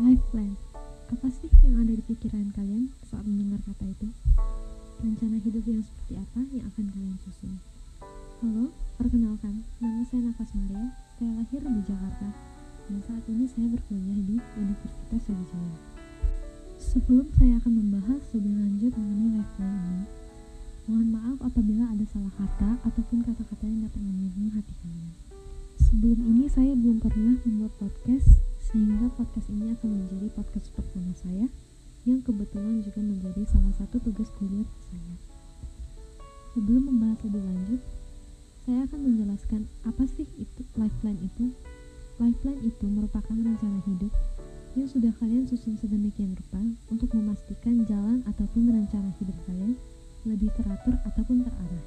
[0.00, 0.56] Life plan.
[1.12, 4.08] Apa sih yang ada di pikiran kalian saat mendengar kata itu?
[5.04, 7.60] Rencana hidup yang seperti apa yang akan kalian susun?
[8.40, 10.96] Halo, perkenalkan, nama saya Nafas Maria.
[11.20, 12.28] Saya lahir di Jakarta
[12.88, 15.76] dan saat ini saya berkuliah di Universitas Sriwijaya.
[16.80, 20.04] Sebelum saya akan membahas lebih lanjut mengenai life plan ini,
[20.88, 25.12] mohon maaf apabila ada salah kata ataupun kata-kata yang dapat menyinggung hati kalian.
[25.76, 31.44] Sebelum ini saya belum pernah membuat podcast sehingga podcast ini akan menjadi podcast pertama saya
[32.08, 35.14] yang kebetulan juga menjadi salah satu tugas kuliah saya.
[36.56, 37.80] Sebelum membahas lebih lanjut,
[38.64, 41.52] saya akan menjelaskan apa sih itu life plan itu.
[42.16, 44.12] Life plan itu merupakan rencana hidup
[44.72, 49.76] yang sudah kalian susun sedemikian rupa untuk memastikan jalan ataupun rencana hidup kalian
[50.24, 51.84] lebih teratur ataupun terarah.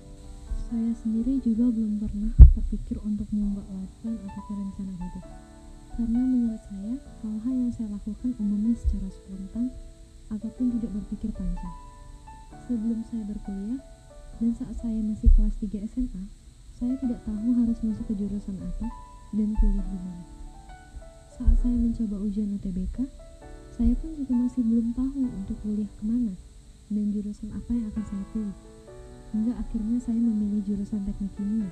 [0.69, 4.14] Saya sendiri juga belum pernah berpikir untuk membuat life
[12.65, 13.77] Sebelum saya berkuliah
[14.41, 16.23] dan saat saya masih kelas 3 SMA,
[16.81, 18.89] saya tidak tahu harus masuk ke jurusan apa
[19.37, 20.25] dan kuliah di mana.
[21.29, 23.05] Saat saya mencoba ujian UTBK,
[23.69, 26.33] saya pun juga masih belum tahu untuk kuliah ke mana
[26.89, 28.57] dan jurusan apa yang akan saya pilih.
[29.29, 31.69] Hingga akhirnya saya memilih jurusan teknik kimia.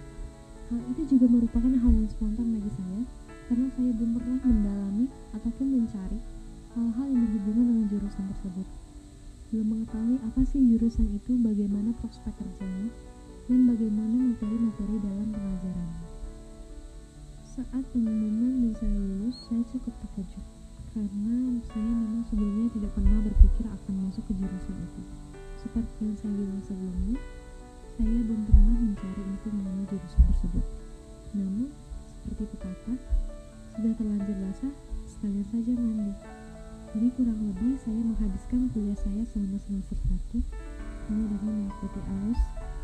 [0.70, 3.02] Hal itu juga merupakan hal yang spontan bagi saya
[3.50, 6.20] karena saya belum pernah mendalami ataupun mencari
[6.78, 8.83] hal-hal yang berhubungan dengan jurusan tersebut.
[9.54, 12.90] Belum mengetahui apa sih jurusan itu, bagaimana prospek kerjanya,
[13.46, 16.02] dan bagaimana materi-materi dalam pengajarannya.
[17.54, 20.46] Saat pengumuman dan saya lulus, saya cukup terkejut
[20.94, 25.02] karena saya memang sebelumnya tidak pernah berpikir akan masuk ke jurusan itu.
[25.62, 27.18] Seperti yang saya bilang sebelumnya,
[27.94, 30.66] saya belum pernah mencari info mengenai jurusan tersebut.
[31.38, 31.70] Namun,
[32.26, 32.98] seperti pepatah,
[33.78, 34.74] sudah terlanjur basah,
[35.06, 36.14] sekalian saja mandi.
[36.94, 38.23] Jadi kurang lebih saya menghabiskan
[38.84, 40.44] kuliah saya selama semester 1
[41.08, 42.42] hanya dengan mengikuti arus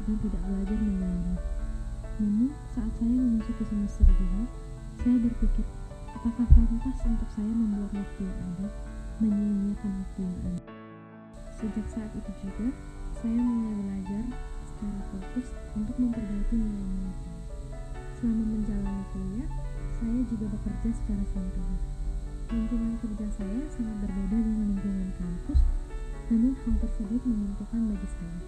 [0.08, 1.36] dan tidak belajar mendalami.
[2.24, 5.66] Namun saat saya memasuki semester 2, saya berpikir
[6.16, 8.68] apakah pantas untuk saya membuat waktu yang ada,
[9.20, 10.62] menyia-nyiakan waktu yang ada.
[11.60, 12.68] Sejak saat itu juga,
[13.20, 14.24] saya mulai belajar
[14.72, 17.44] secara fokus untuk memperbaiki nilai-nilai saya.
[18.24, 19.50] Selama menjalani kuliah,
[20.00, 21.80] saya juga bekerja secara sampingan.
[22.56, 24.19] Lingkungan kerja saya sangat berbeda
[26.69, 28.40] hal tersebut menentukan bagi saya.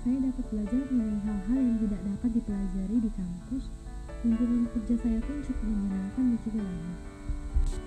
[0.00, 3.64] Saya dapat belajar mengenai hal-hal yang tidak dapat dipelajari di kampus.
[4.24, 6.94] Lingkungan kerja saya pun cukup menyenangkan dan juga lama.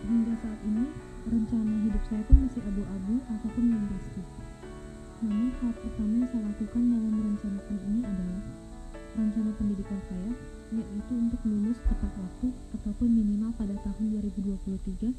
[0.06, 0.86] Hingga saat ini,
[1.26, 4.22] rencana hidup saya pun masih abu-abu ataupun belum pasti.
[5.26, 8.42] Namun hal pertama yang saya lakukan dalam merencanakan ini adalah
[9.18, 10.32] rencana pendidikan saya
[10.74, 12.48] yaitu untuk lulus tepat waktu
[12.78, 15.14] ataupun minimal pada tahun 2023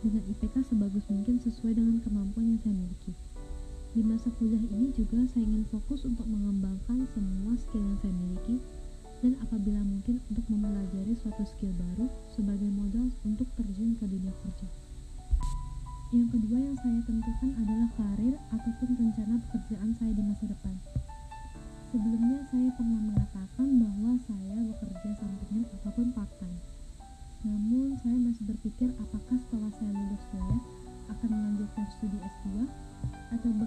[0.00, 3.31] dengan IPK sebagus mungkin sesuai dengan kemampuan yang saya miliki.
[3.92, 8.56] Di masa kuliah ini juga saya ingin fokus untuk mengembangkan semua skill yang saya miliki
[9.20, 14.68] dan apabila mungkin untuk mempelajari suatu skill baru sebagai modal untuk terjun ke dunia kerja.
[16.08, 19.21] Yang kedua yang saya tentukan adalah karir ataupun rencana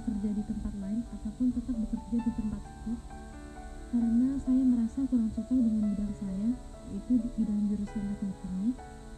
[0.05, 2.93] bekerja di tempat lain ataupun tetap bekerja di tempat itu
[3.89, 6.49] karena saya merasa kurang cocok dengan bidang saya
[6.93, 8.69] yaitu di bidang jurusan teknik ini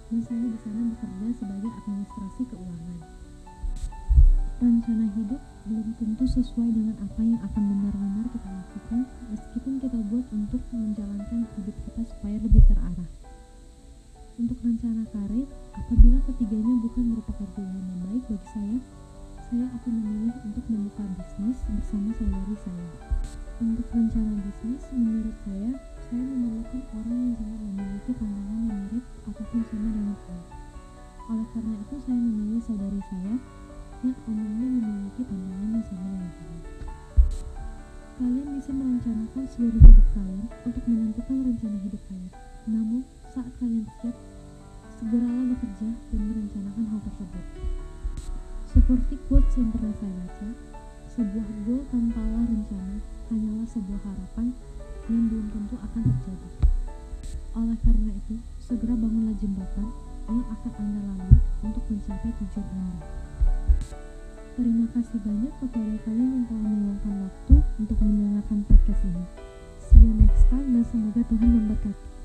[0.08, 2.98] dan saya di sana bekerja sebagai administrasi keuangan.
[4.64, 10.26] Rencana hidup belum tentu sesuai dengan apa yang akan benar-benar kita lakukan meskipun kita buat
[10.32, 13.12] untuk menjalankan hidup kita supaya lebih terarah.
[14.40, 18.78] Untuk rencana karir, apabila ketiganya bukan merupakan pilihan yang baik bagi saya,
[19.48, 22.88] saya akan memilih untuk membuka bisnis bersama saudari saya.
[23.64, 25.72] Untuk rencana bisnis, menurut saya,
[26.04, 30.46] saya memerlukan orang yang sangat memiliki pandangan yang mirip ataupun sama dengan saya.
[31.32, 33.34] Oleh karena itu, saya memilih saudari saya
[34.04, 36.60] yang umumnya memiliki pandangan yang sama dengan saya.
[38.20, 42.34] Kalian bisa merencanakan seluruh hidup kalian untuk menentukan rencana hidup kalian.
[42.68, 43.02] Namun,
[43.32, 44.16] saat kalian siap,
[45.00, 47.46] segeralah bekerja dan merencanakan hal tersebut.
[48.88, 50.48] Seperti quotes yang pernah saya baca,
[51.12, 54.56] sebuah goal tanpalah rencana hanyalah sebuah harapan
[55.12, 56.50] yang belum tentu akan terjadi.
[57.60, 59.92] Oleh karena itu, segera bangunlah jembatan
[60.32, 61.36] yang akan Anda lalui
[61.68, 63.08] untuk mencapai tujuan Anda.
[64.56, 69.26] Terima kasih banyak kepada kalian yang telah meluangkan waktu untuk mendengarkan podcast ini.
[69.84, 72.17] See you next time dan semoga Tuhan memberkati.